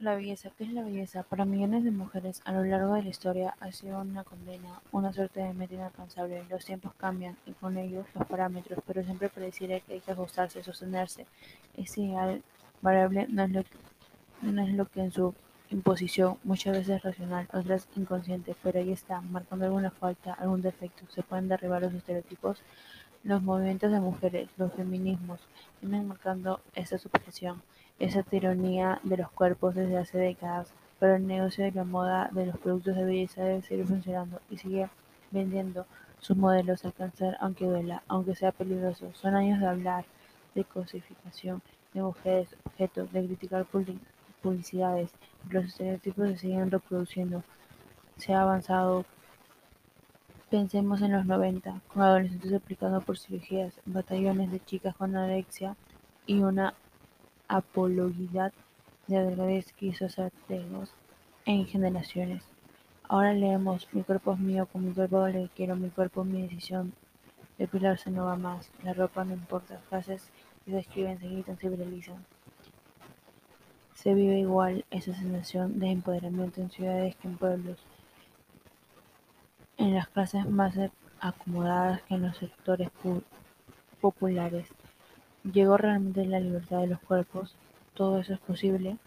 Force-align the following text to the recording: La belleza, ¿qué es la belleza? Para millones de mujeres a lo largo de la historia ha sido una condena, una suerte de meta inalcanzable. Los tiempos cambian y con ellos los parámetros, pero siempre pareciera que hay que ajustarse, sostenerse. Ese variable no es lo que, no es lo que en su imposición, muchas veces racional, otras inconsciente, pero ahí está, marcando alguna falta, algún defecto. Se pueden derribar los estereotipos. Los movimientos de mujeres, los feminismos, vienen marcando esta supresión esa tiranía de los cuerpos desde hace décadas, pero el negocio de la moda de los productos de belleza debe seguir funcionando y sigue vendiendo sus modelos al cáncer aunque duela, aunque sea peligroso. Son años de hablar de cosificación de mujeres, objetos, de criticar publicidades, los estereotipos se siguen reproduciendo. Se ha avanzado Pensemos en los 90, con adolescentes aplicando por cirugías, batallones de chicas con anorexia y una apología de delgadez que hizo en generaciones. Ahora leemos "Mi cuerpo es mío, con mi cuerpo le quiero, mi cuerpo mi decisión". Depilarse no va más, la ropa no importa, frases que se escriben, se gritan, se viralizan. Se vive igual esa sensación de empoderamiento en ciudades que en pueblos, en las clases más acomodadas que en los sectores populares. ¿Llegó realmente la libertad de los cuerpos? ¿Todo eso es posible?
La 0.00 0.14
belleza, 0.14 0.48
¿qué 0.56 0.64
es 0.64 0.72
la 0.72 0.82
belleza? 0.82 1.24
Para 1.24 1.44
millones 1.44 1.84
de 1.84 1.90
mujeres 1.90 2.40
a 2.46 2.52
lo 2.52 2.64
largo 2.64 2.94
de 2.94 3.02
la 3.02 3.10
historia 3.10 3.54
ha 3.60 3.70
sido 3.70 4.00
una 4.00 4.24
condena, 4.24 4.80
una 4.92 5.12
suerte 5.12 5.40
de 5.40 5.52
meta 5.52 5.74
inalcanzable. 5.74 6.42
Los 6.48 6.64
tiempos 6.64 6.94
cambian 6.94 7.36
y 7.44 7.52
con 7.52 7.76
ellos 7.76 8.06
los 8.14 8.26
parámetros, 8.26 8.78
pero 8.86 9.04
siempre 9.04 9.28
pareciera 9.28 9.78
que 9.80 9.92
hay 9.92 10.00
que 10.00 10.12
ajustarse, 10.12 10.62
sostenerse. 10.62 11.26
Ese 11.76 12.14
variable 12.80 13.26
no 13.28 13.42
es 13.42 13.50
lo 13.50 13.62
que, 13.62 13.76
no 14.40 14.62
es 14.62 14.72
lo 14.72 14.86
que 14.86 15.00
en 15.02 15.12
su 15.12 15.34
imposición, 15.68 16.38
muchas 16.44 16.78
veces 16.78 17.02
racional, 17.02 17.46
otras 17.52 17.86
inconsciente, 17.94 18.56
pero 18.62 18.78
ahí 18.78 18.92
está, 18.92 19.20
marcando 19.20 19.66
alguna 19.66 19.90
falta, 19.90 20.32
algún 20.32 20.62
defecto. 20.62 21.04
Se 21.10 21.22
pueden 21.22 21.48
derribar 21.48 21.82
los 21.82 21.92
estereotipos. 21.92 22.62
Los 23.22 23.42
movimientos 23.42 23.92
de 23.92 24.00
mujeres, 24.00 24.48
los 24.56 24.72
feminismos, 24.72 25.40
vienen 25.80 26.08
marcando 26.08 26.60
esta 26.74 26.98
supresión 26.98 27.62
esa 28.00 28.22
tiranía 28.22 28.98
de 29.02 29.18
los 29.18 29.30
cuerpos 29.30 29.74
desde 29.74 29.98
hace 29.98 30.16
décadas, 30.16 30.72
pero 30.98 31.16
el 31.16 31.26
negocio 31.26 31.64
de 31.64 31.72
la 31.72 31.84
moda 31.84 32.30
de 32.32 32.46
los 32.46 32.58
productos 32.58 32.96
de 32.96 33.04
belleza 33.04 33.44
debe 33.44 33.62
seguir 33.62 33.86
funcionando 33.86 34.40
y 34.50 34.56
sigue 34.56 34.88
vendiendo 35.30 35.86
sus 36.18 36.36
modelos 36.36 36.84
al 36.84 36.94
cáncer 36.94 37.36
aunque 37.40 37.66
duela, 37.66 38.02
aunque 38.08 38.34
sea 38.34 38.52
peligroso. 38.52 39.12
Son 39.12 39.34
años 39.34 39.60
de 39.60 39.66
hablar 39.66 40.06
de 40.54 40.64
cosificación 40.64 41.60
de 41.92 42.02
mujeres, 42.02 42.56
objetos, 42.64 43.12
de 43.12 43.26
criticar 43.26 43.66
publicidades, 44.42 45.10
los 45.50 45.64
estereotipos 45.66 46.28
se 46.28 46.38
siguen 46.38 46.70
reproduciendo. 46.70 47.42
Se 48.16 48.32
ha 48.32 48.42
avanzado 48.42 49.04
Pensemos 50.50 51.00
en 51.00 51.12
los 51.12 51.26
90, 51.26 51.80
con 51.86 52.02
adolescentes 52.02 52.52
aplicando 52.52 53.00
por 53.00 53.16
cirugías, 53.16 53.72
batallones 53.86 54.50
de 54.50 54.58
chicas 54.58 54.96
con 54.96 55.14
anorexia 55.14 55.76
y 56.26 56.40
una 56.40 56.74
apología 57.46 58.52
de 59.06 59.24
delgadez 59.24 59.72
que 59.72 59.86
hizo 59.86 60.06
en 61.46 61.66
generaciones. 61.66 62.42
Ahora 63.04 63.32
leemos 63.32 63.86
"Mi 63.92 64.02
cuerpo 64.02 64.32
es 64.32 64.40
mío, 64.40 64.66
con 64.66 64.84
mi 64.84 64.92
cuerpo 64.92 65.28
le 65.28 65.48
quiero, 65.54 65.76
mi 65.76 65.88
cuerpo 65.88 66.24
mi 66.24 66.42
decisión". 66.42 66.94
Depilarse 67.56 68.10
no 68.10 68.24
va 68.24 68.34
más, 68.34 68.72
la 68.82 68.92
ropa 68.92 69.24
no 69.24 69.34
importa, 69.34 69.78
frases 69.88 70.32
que 70.64 70.72
se 70.72 70.80
escriben, 70.80 71.20
se 71.20 71.28
gritan, 71.28 71.58
se 71.58 71.68
viralizan. 71.68 72.24
Se 73.94 74.14
vive 74.14 74.40
igual 74.40 74.84
esa 74.90 75.14
sensación 75.14 75.78
de 75.78 75.92
empoderamiento 75.92 76.60
en 76.60 76.70
ciudades 76.70 77.14
que 77.14 77.28
en 77.28 77.36
pueblos, 77.36 77.78
en 79.80 79.94
las 79.94 80.08
clases 80.08 80.46
más 80.46 80.74
acomodadas 81.20 82.02
que 82.02 82.14
en 82.14 82.22
los 82.22 82.36
sectores 82.36 82.90
populares. 84.00 84.66
¿Llegó 85.42 85.78
realmente 85.78 86.26
la 86.26 86.38
libertad 86.38 86.80
de 86.80 86.88
los 86.88 87.00
cuerpos? 87.00 87.56
¿Todo 87.94 88.20
eso 88.20 88.34
es 88.34 88.40
posible? 88.40 88.98